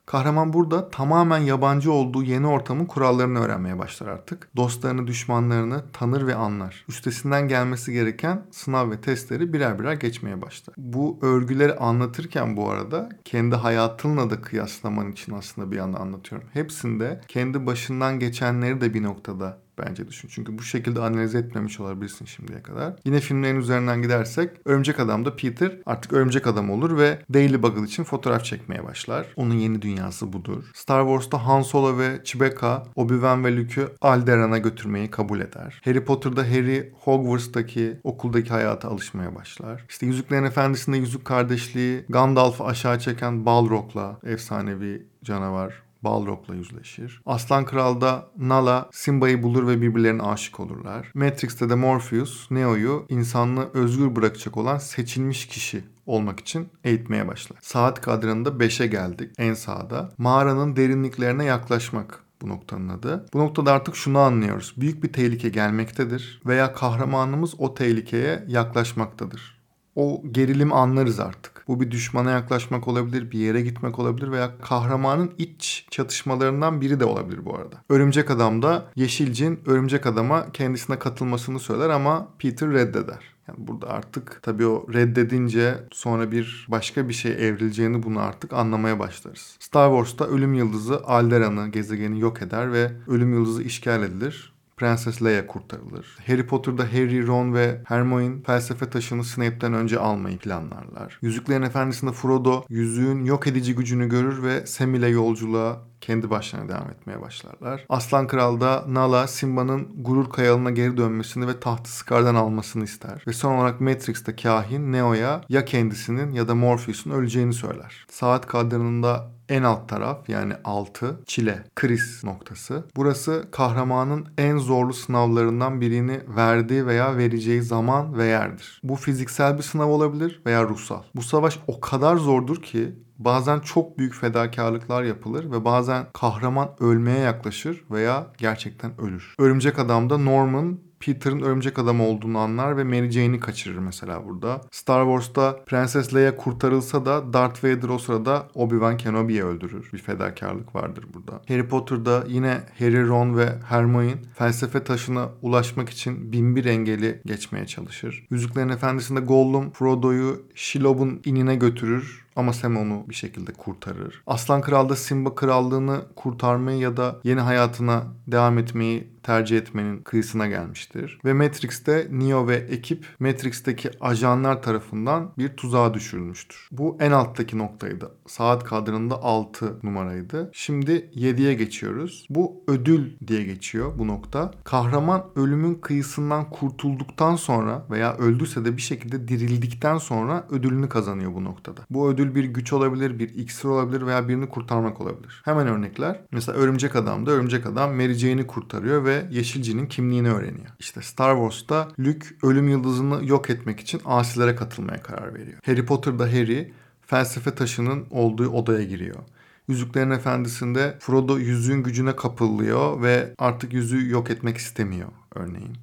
Kahraman 0.07 0.53
burada 0.53 0.89
tamamen 0.89 1.37
yabancı 1.37 1.91
olduğu 1.91 2.23
yeni 2.23 2.47
ortamın 2.47 2.85
kurallarını 2.85 3.39
öğrenmeye 3.39 3.79
başlar 3.79 4.07
artık. 4.07 4.49
Dostlarını, 4.55 5.07
düşmanlarını 5.07 5.83
tanır 5.93 6.27
ve 6.27 6.35
anlar. 6.35 6.85
Üstesinden 6.89 7.47
gelmesi 7.47 7.93
gereken 7.93 8.45
sınav 8.51 8.91
ve 8.91 9.01
testleri 9.01 9.53
birer 9.53 9.79
birer 9.79 9.93
geçmeye 9.93 10.41
başlar. 10.41 10.75
Bu 10.77 11.19
örgüleri 11.21 11.75
anlatırken 11.75 12.57
bu 12.57 12.69
arada 12.69 13.09
kendi 13.25 13.55
hayatınla 13.55 14.29
da 14.29 14.41
kıyaslaman 14.41 15.11
için 15.11 15.33
aslında 15.33 15.71
bir 15.71 15.77
anda 15.77 15.99
anlatıyorum. 15.99 16.47
Hepsinde 16.53 17.21
kendi 17.27 17.65
başından 17.65 18.19
geçenleri 18.19 18.81
de 18.81 18.93
bir 18.93 19.03
noktada 19.03 19.57
bence 19.77 20.07
düşün. 20.07 20.29
Çünkü 20.31 20.57
bu 20.57 20.63
şekilde 20.63 20.99
analiz 20.99 21.35
etmemiş 21.35 21.79
olabilirsin 21.79 22.25
şimdiye 22.25 22.63
kadar. 22.63 22.93
Yine 23.05 23.19
filmlerin 23.19 23.59
üzerinden 23.59 24.01
gidersek 24.01 24.49
Örümcek 24.65 24.99
Adam'da 24.99 25.35
Peter 25.35 25.77
artık 25.85 26.13
Örümcek 26.13 26.47
Adam 26.47 26.69
olur 26.69 26.97
ve 26.97 27.19
Daily 27.33 27.63
Bugle 27.63 27.83
için 27.85 28.03
fotoğraf 28.03 28.43
çekmeye 28.45 28.83
başlar. 28.83 29.27
Onun 29.35 29.53
yeni 29.53 29.81
dünyası 29.81 30.33
budur. 30.33 30.63
Star 30.73 31.01
Wars'ta 31.01 31.45
Han 31.45 31.61
Solo 31.61 31.97
ve 31.97 32.21
Chewbacca 32.23 32.83
Obi-Wan 32.95 33.45
ve 33.45 33.57
Luke'ü 33.57 33.87
Alderan'a 34.01 34.57
götürmeyi 34.57 35.11
kabul 35.11 35.39
eder. 35.39 35.81
Harry 35.85 36.05
Potter'da 36.05 36.43
Harry 36.43 36.93
Hogwarts'taki 36.99 37.99
okuldaki 38.03 38.49
hayata 38.49 38.89
alışmaya 38.89 39.35
başlar. 39.35 39.85
İşte 39.89 40.05
Yüzüklerin 40.05 40.43
Efendisi'nde 40.43 40.97
Yüzük 40.97 41.25
Kardeşliği 41.25 42.05
Gandalf'ı 42.09 42.63
aşağı 42.63 42.99
çeken 42.99 43.45
Balrog'la 43.45 44.19
efsanevi 44.23 45.05
canavar 45.23 45.86
Balrog'la 46.03 46.55
yüzleşir. 46.55 47.21
Aslan 47.25 47.65
Kral'da 47.65 48.27
Nala 48.37 48.89
Simba'yı 48.91 49.43
bulur 49.43 49.67
ve 49.67 49.81
birbirlerine 49.81 50.21
aşık 50.21 50.59
olurlar. 50.59 51.11
Matrix'te 51.13 51.69
de 51.69 51.75
Morpheus 51.75 52.51
Neo'yu 52.51 53.05
insanlığı 53.09 53.69
özgür 53.73 54.15
bırakacak 54.15 54.57
olan 54.57 54.77
seçilmiş 54.77 55.47
kişi 55.47 55.83
olmak 56.05 56.39
için 56.39 56.69
eğitmeye 56.83 57.27
başlar. 57.27 57.59
Saat 57.61 58.01
kadranında 58.01 58.49
5'e 58.49 58.87
geldik 58.87 59.31
en 59.37 59.53
sağda. 59.53 60.09
Mağaranın 60.17 60.75
derinliklerine 60.75 61.45
yaklaşmak 61.45 62.23
bu 62.41 62.49
noktanın 62.49 62.89
adı. 62.89 63.25
Bu 63.33 63.39
noktada 63.39 63.73
artık 63.73 63.95
şunu 63.95 64.19
anlıyoruz. 64.19 64.73
Büyük 64.77 65.03
bir 65.03 65.13
tehlike 65.13 65.49
gelmektedir 65.49 66.41
veya 66.45 66.73
kahramanımız 66.73 67.59
o 67.59 67.73
tehlikeye 67.73 68.43
yaklaşmaktadır. 68.47 69.56
O 69.97 70.23
gerilim 70.31 70.73
anlarız 70.73 71.19
artık. 71.19 71.63
Bu 71.67 71.79
bir 71.81 71.91
düşmana 71.91 72.31
yaklaşmak 72.31 72.87
olabilir, 72.87 73.31
bir 73.31 73.39
yere 73.39 73.61
gitmek 73.61 73.99
olabilir 73.99 74.31
veya 74.31 74.57
kahramanın 74.61 75.31
iç 75.37 75.87
çatışmalarından 75.91 76.81
biri 76.81 76.99
de 76.99 77.05
olabilir 77.05 77.45
bu 77.45 77.55
arada. 77.55 77.75
Örümcek 77.89 78.31
Adam'da 78.31 78.85
Yeşilcin 78.95 79.59
Örümcek 79.65 80.05
Adam'a 80.05 80.51
kendisine 80.51 80.99
katılmasını 80.99 81.59
söyler 81.59 81.89
ama 81.89 82.27
Peter 82.39 82.69
reddeder. 82.69 83.19
Yani 83.47 83.67
burada 83.67 83.87
artık 83.87 84.39
tabii 84.43 84.65
o 84.65 84.87
reddedince 84.93 85.75
sonra 85.91 86.31
bir 86.31 86.67
başka 86.69 87.09
bir 87.09 87.13
şey 87.13 87.31
evrileceğini 87.31 88.03
bunu 88.03 88.19
artık 88.19 88.53
anlamaya 88.53 88.99
başlarız. 88.99 89.57
Star 89.59 89.89
Wars'ta 89.89 90.25
ölüm 90.25 90.53
yıldızı 90.53 91.03
Alderan'ı 91.03 91.67
gezegeni 91.67 92.19
yok 92.19 92.41
eder 92.41 92.71
ve 92.71 92.91
ölüm 93.07 93.33
yıldızı 93.33 93.63
işgal 93.63 94.03
edilir. 94.03 94.56
Prenses 94.77 95.23
Leia 95.23 95.47
kurtarılır. 95.47 96.17
Harry 96.27 96.47
Potter'da 96.47 96.83
Harry, 96.83 97.27
Ron 97.27 97.53
ve 97.53 97.81
Hermione 97.85 98.43
felsefe 98.45 98.89
taşını 98.89 99.23
Snape'den 99.23 99.73
önce 99.73 99.99
almayı 99.99 100.37
planlarlar. 100.37 101.19
Yüzüklerin 101.21 101.61
Efendisi'nde 101.61 102.11
Frodo 102.11 102.63
yüzüğün 102.69 103.25
yok 103.25 103.47
edici 103.47 103.75
gücünü 103.75 104.09
görür 104.09 104.43
ve 104.43 104.65
Sam 104.65 104.95
ile 104.95 105.07
yolculuğa 105.07 105.86
kendi 106.07 106.29
başlarına 106.29 106.69
devam 106.69 106.89
etmeye 106.89 107.21
başlarlar. 107.21 107.85
Aslan 107.89 108.27
Kral'da 108.27 108.85
Nala 108.87 109.27
Simba'nın 109.27 109.87
gurur 110.03 110.29
kayalına 110.29 110.71
geri 110.71 110.97
dönmesini 110.97 111.47
ve 111.47 111.59
tahtı 111.59 111.91
Scar'dan 111.91 112.35
almasını 112.35 112.83
ister. 112.83 113.23
Ve 113.27 113.33
son 113.33 113.55
olarak 113.55 113.81
Matrix'te 113.81 114.35
kahin 114.35 114.91
Neo'ya 114.91 115.41
ya 115.49 115.65
kendisinin 115.65 116.31
ya 116.31 116.47
da 116.47 116.55
Morpheus'un 116.55 117.11
öleceğini 117.11 117.53
söyler. 117.53 118.05
Saat 118.09 118.47
kadranında 118.47 119.31
en 119.49 119.63
alt 119.63 119.89
taraf 119.89 120.29
yani 120.29 120.53
altı 120.63 121.19
çile, 121.25 121.63
kriz 121.75 122.23
noktası. 122.23 122.83
Burası 122.95 123.47
kahramanın 123.51 124.27
en 124.37 124.57
zorlu 124.57 124.93
sınavlarından 124.93 125.81
birini 125.81 126.19
verdiği 126.27 126.87
veya 126.87 127.17
vereceği 127.17 127.61
zaman 127.61 128.17
ve 128.17 128.25
yerdir. 128.25 128.81
Bu 128.83 128.95
fiziksel 128.95 129.57
bir 129.57 129.63
sınav 129.63 129.87
olabilir 129.87 130.41
veya 130.45 130.63
ruhsal. 130.63 131.03
Bu 131.15 131.21
savaş 131.21 131.59
o 131.67 131.79
kadar 131.79 132.15
zordur 132.15 132.61
ki 132.61 132.95
bazen 133.19 133.59
çok 133.59 133.97
büyük 133.97 134.13
fedakarlıklar 134.13 135.03
yapılır 135.03 135.51
ve 135.51 135.65
bazen 135.65 136.05
kahraman 136.13 136.69
ölmeye 136.79 137.19
yaklaşır 137.19 137.83
veya 137.91 138.27
gerçekten 138.37 139.01
ölür. 139.01 139.35
Örümcek 139.39 139.79
Adam'da 139.79 140.17
Norman 140.17 140.79
Peter'ın 140.99 141.41
örümcek 141.41 141.79
adam 141.79 142.01
olduğunu 142.01 142.37
anlar 142.37 142.77
ve 142.77 142.83
Mary 142.83 143.09
Jane'i 143.09 143.39
kaçırır 143.39 143.77
mesela 143.77 144.25
burada. 144.25 144.61
Star 144.71 145.05
Wars'ta 145.05 145.63
Prenses 145.65 146.13
Leia 146.13 146.35
kurtarılsa 146.35 147.05
da 147.05 147.33
Darth 147.33 147.63
Vader 147.63 147.89
o 147.89 147.97
sırada 147.97 148.47
Obi-Wan 148.55 148.97
Kenobi'yi 148.97 149.43
öldürür. 149.43 149.89
Bir 149.93 149.97
fedakarlık 149.97 150.75
vardır 150.75 151.05
burada. 151.13 151.41
Harry 151.47 151.67
Potter'da 151.67 152.23
yine 152.27 152.63
Harry, 152.79 153.07
Ron 153.07 153.37
ve 153.37 153.49
Hermione 153.69 154.13
felsefe 154.33 154.83
taşına 154.83 155.29
ulaşmak 155.41 155.89
için 155.89 156.31
binbir 156.31 156.65
engeli 156.65 157.21
geçmeye 157.25 157.67
çalışır. 157.67 158.27
Yüzüklerin 158.29 158.69
Efendisi'nde 158.69 159.19
Gollum 159.19 159.71
Frodo'yu 159.71 160.41
Shilob'un 160.55 161.21
inine 161.25 161.55
götürür 161.55 162.26
ama 162.37 162.53
Sam 162.53 162.77
onu 162.77 163.05
bir 163.09 163.15
şekilde 163.15 163.53
kurtarır. 163.53 164.23
Aslan 164.27 164.61
Kral'da 164.61 164.95
Simba 164.95 165.35
krallığını 165.35 166.01
kurtarmayı 166.15 166.77
ya 166.77 166.97
da 166.97 167.19
yeni 167.23 167.39
hayatına 167.39 168.03
devam 168.27 168.57
etmeyi 168.57 169.17
tercih 169.27 169.57
etmenin 169.57 169.97
kıyısına 169.97 170.47
gelmiştir. 170.47 171.19
Ve 171.25 171.33
Matrix'te 171.33 172.07
Neo 172.11 172.47
ve 172.47 172.55
ekip 172.55 173.05
Matrix'teki 173.19 173.91
ajanlar 174.01 174.61
tarafından 174.61 175.31
bir 175.37 175.49
tuzağa 175.49 175.93
düşürülmüştür. 175.93 176.69
Bu 176.71 176.97
en 176.99 177.11
alttaki 177.11 177.57
noktaydı. 177.57 178.11
Saat 178.27 178.63
kadranında 178.63 179.23
6 179.23 179.79
numaraydı. 179.83 180.49
Şimdi 180.53 180.91
7'ye 180.91 181.53
geçiyoruz. 181.53 182.27
Bu 182.29 182.63
ödül 182.67 183.19
diye 183.27 183.43
geçiyor 183.43 183.93
bu 183.97 184.07
nokta. 184.07 184.51
Kahraman 184.63 185.25
ölümün 185.35 185.75
kıyısından 185.75 186.49
kurtulduktan 186.49 187.35
sonra 187.35 187.85
veya 187.89 188.17
öldüyse 188.17 188.65
de 188.65 188.77
bir 188.77 188.81
şekilde 188.81 189.27
dirildikten 189.27 189.97
sonra 189.97 190.47
ödülünü 190.49 190.89
kazanıyor 190.89 191.33
bu 191.35 191.43
noktada. 191.43 191.81
Bu 191.89 192.09
ödül 192.09 192.26
bir 192.35 192.43
güç 192.43 192.73
olabilir, 192.73 193.19
bir 193.19 193.29
iksir 193.29 193.67
olabilir 193.67 194.05
veya 194.05 194.27
birini 194.27 194.49
kurtarmak 194.49 195.01
olabilir. 195.01 195.41
Hemen 195.45 195.67
örnekler. 195.67 196.19
Mesela 196.31 196.57
Örümcek 196.57 196.95
Adam'da 196.95 197.31
Örümcek 197.31 197.65
Adam 197.65 197.95
Mary 197.95 198.13
Jane'i 198.13 198.47
kurtarıyor 198.47 199.05
ve 199.05 199.27
Yeşilci'nin 199.31 199.85
kimliğini 199.85 200.31
öğreniyor. 200.31 200.67
İşte 200.79 201.01
Star 201.01 201.35
Wars'ta 201.35 201.87
Luke 201.99 202.27
ölüm 202.43 202.69
yıldızını 202.69 203.25
yok 203.25 203.49
etmek 203.49 203.79
için 203.79 204.01
asilere 204.05 204.55
katılmaya 204.55 205.01
karar 205.01 205.33
veriyor. 205.33 205.57
Harry 205.65 205.85
Potter'da 205.85 206.23
Harry 206.23 206.73
felsefe 207.01 207.55
taşının 207.55 208.05
olduğu 208.11 208.49
odaya 208.49 208.83
giriyor. 208.83 209.19
Yüzüklerin 209.67 210.11
Efendisi'nde 210.11 210.97
Frodo 210.99 211.37
yüzüğün 211.37 211.83
gücüne 211.83 212.15
kapılıyor 212.15 213.01
ve 213.01 213.33
artık 213.37 213.73
yüzüğü 213.73 214.09
yok 214.09 214.29
etmek 214.31 214.57
istemiyor 214.57 215.09
örneğin. 215.35 215.77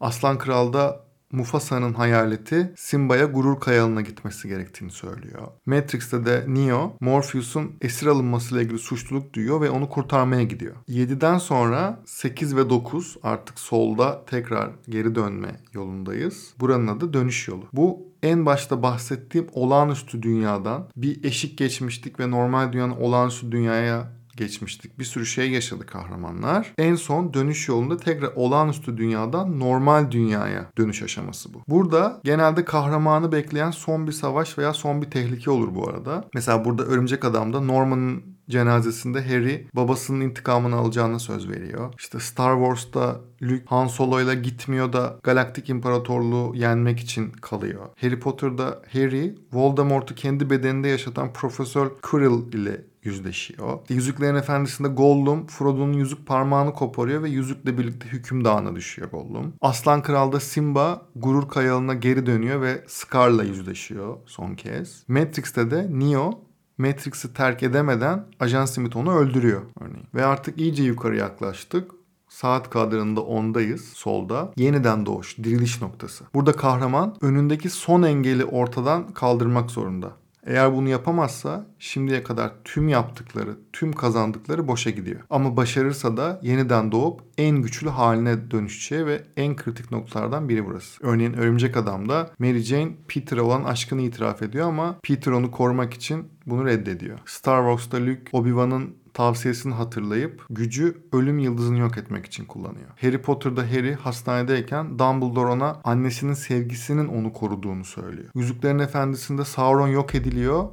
Aslan 0.00 0.38
Kral'da 0.38 1.03
Mufasa'nın 1.34 1.94
hayaleti 1.94 2.72
Simba'ya 2.76 3.24
gurur 3.24 3.60
kayalına 3.60 4.00
gitmesi 4.00 4.48
gerektiğini 4.48 4.90
söylüyor. 4.90 5.48
Matrix'te 5.66 6.26
de 6.26 6.44
Neo, 6.48 6.96
Morpheus'un 7.00 7.76
esir 7.80 8.06
alınmasıyla 8.06 8.62
ilgili 8.62 8.78
suçluluk 8.78 9.34
duyuyor 9.34 9.60
ve 9.60 9.70
onu 9.70 9.88
kurtarmaya 9.88 10.42
gidiyor. 10.42 10.74
7'den 10.88 11.38
sonra 11.38 12.02
8 12.06 12.56
ve 12.56 12.70
9 12.70 13.16
artık 13.22 13.58
solda 13.58 14.24
tekrar 14.24 14.70
geri 14.88 15.14
dönme 15.14 15.60
yolundayız. 15.72 16.54
Buranın 16.60 16.86
adı 16.86 17.12
dönüş 17.12 17.48
yolu. 17.48 17.64
Bu 17.72 18.14
en 18.22 18.46
başta 18.46 18.82
bahsettiğim 18.82 19.46
olağanüstü 19.52 20.22
dünyadan 20.22 20.88
bir 20.96 21.24
eşik 21.24 21.58
geçmiştik 21.58 22.20
ve 22.20 22.30
normal 22.30 22.72
dünyanın 22.72 22.96
olağanüstü 22.96 23.52
dünyaya 23.52 24.23
geçmiştik. 24.36 24.98
Bir 24.98 25.04
sürü 25.04 25.26
şey 25.26 25.50
yaşadı 25.50 25.86
kahramanlar. 25.86 26.74
En 26.78 26.94
son 26.94 27.34
dönüş 27.34 27.68
yolunda 27.68 27.96
tekrar 27.96 28.32
olağanüstü 28.36 28.96
dünyadan 28.96 29.60
normal 29.60 30.10
dünyaya 30.10 30.70
dönüş 30.78 31.02
aşaması 31.02 31.54
bu. 31.54 31.62
Burada 31.68 32.20
genelde 32.24 32.64
kahramanı 32.64 33.32
bekleyen 33.32 33.70
son 33.70 34.06
bir 34.06 34.12
savaş 34.12 34.58
veya 34.58 34.72
son 34.72 35.02
bir 35.02 35.10
tehlike 35.10 35.50
olur 35.50 35.74
bu 35.74 35.88
arada. 35.88 36.24
Mesela 36.34 36.64
burada 36.64 36.82
Örümcek 36.82 37.24
Adam'da 37.24 37.60
Norman'ın 37.60 38.34
cenazesinde 38.50 39.28
Harry 39.28 39.68
babasının 39.74 40.20
intikamını 40.20 40.76
alacağına 40.76 41.18
söz 41.18 41.48
veriyor. 41.48 41.94
İşte 41.98 42.20
Star 42.20 42.56
Wars'ta 42.56 43.20
Luke 43.42 43.64
Han 43.66 43.86
Solo 43.86 44.20
ile 44.20 44.34
gitmiyor 44.34 44.92
da 44.92 45.18
Galaktik 45.22 45.68
İmparatorluğu 45.70 46.52
yenmek 46.54 47.00
için 47.00 47.30
kalıyor. 47.30 47.88
Harry 48.00 48.20
Potter'da 48.20 48.82
Harry 48.92 49.34
Voldemort'u 49.52 50.14
kendi 50.14 50.50
bedeninde 50.50 50.88
yaşatan 50.88 51.32
Profesör 51.32 51.90
Quirrell 52.02 52.52
ile 52.54 52.84
yüzleşiyor. 53.04 53.78
Yüzüklerin 53.88 54.34
Efendisi'nde 54.34 54.88
Gollum 54.88 55.46
Frodo'nun 55.46 55.92
yüzük 55.92 56.26
parmağını 56.26 56.72
koparıyor 56.72 57.22
ve 57.22 57.28
yüzükle 57.28 57.78
birlikte 57.78 58.08
hüküm 58.08 58.44
dağına 58.44 58.76
düşüyor 58.76 59.10
Gollum. 59.10 59.52
Aslan 59.60 60.02
Kral'da 60.02 60.40
Simba 60.40 61.02
gurur 61.16 61.48
kayalına 61.48 61.94
geri 61.94 62.26
dönüyor 62.26 62.60
ve 62.60 62.84
Scar'la 62.86 63.44
yüzleşiyor 63.44 64.16
son 64.26 64.54
kez. 64.54 65.04
Matrix'te 65.08 65.70
de 65.70 65.88
Neo 65.90 66.40
Matrix'i 66.78 67.34
terk 67.34 67.62
edemeden 67.62 68.26
Ajan 68.40 68.64
Smith 68.64 68.96
onu 68.96 69.14
öldürüyor 69.14 69.62
örneğin. 69.80 70.06
Ve 70.14 70.24
artık 70.24 70.60
iyice 70.60 70.82
yukarı 70.82 71.16
yaklaştık. 71.16 71.90
Saat 72.28 72.70
kadranında 72.70 73.20
ondayız 73.20 73.84
solda. 73.84 74.52
Yeniden 74.56 75.06
doğuş, 75.06 75.38
diriliş 75.38 75.82
noktası. 75.82 76.24
Burada 76.34 76.52
kahraman 76.52 77.16
önündeki 77.20 77.70
son 77.70 78.02
engeli 78.02 78.44
ortadan 78.44 79.12
kaldırmak 79.12 79.70
zorunda. 79.70 80.12
Eğer 80.46 80.72
bunu 80.72 80.88
yapamazsa 80.88 81.66
şimdiye 81.78 82.22
kadar 82.22 82.52
tüm 82.64 82.88
yaptıkları, 82.88 83.56
tüm 83.72 83.92
kazandıkları 83.92 84.68
boşa 84.68 84.90
gidiyor. 84.90 85.20
Ama 85.30 85.56
başarırsa 85.56 86.16
da 86.16 86.40
yeniden 86.42 86.92
doğup 86.92 87.20
en 87.38 87.56
güçlü 87.62 87.88
haline 87.88 88.50
dönüşeceği 88.50 89.06
ve 89.06 89.22
en 89.36 89.56
kritik 89.56 89.90
noktalardan 89.90 90.48
biri 90.48 90.66
burası. 90.66 91.06
Örneğin 91.06 91.32
Örümcek 91.32 91.76
Adam'da 91.76 92.30
Mary 92.38 92.58
Jane 92.58 92.92
Peter'a 93.08 93.42
olan 93.42 93.64
aşkını 93.64 94.02
itiraf 94.02 94.42
ediyor 94.42 94.68
ama 94.68 94.98
Peter 95.02 95.32
onu 95.32 95.50
korumak 95.50 95.94
için 95.94 96.28
bunu 96.46 96.66
reddediyor. 96.66 97.18
Star 97.26 97.62
Wars'ta 97.62 98.06
Luke 98.06 98.30
Obi-Wan'ın 98.32 99.03
tavsiyesini 99.14 99.74
hatırlayıp 99.74 100.46
gücü 100.50 100.96
ölüm 101.12 101.38
yıldızını 101.38 101.78
yok 101.78 101.98
etmek 101.98 102.26
için 102.26 102.44
kullanıyor. 102.44 102.88
Harry 103.00 103.22
Potter'da 103.22 103.62
Harry 103.62 103.94
hastanedeyken 103.94 104.98
Dumbledore 104.98 105.50
ona 105.50 105.80
annesinin 105.84 106.34
sevgisinin 106.34 107.08
onu 107.08 107.32
koruduğunu 107.32 107.84
söylüyor. 107.84 108.28
Yüzüklerin 108.34 108.78
Efendisi'nde 108.78 109.44
Sauron 109.44 109.88
yok 109.88 110.14
ediliyor 110.14 110.64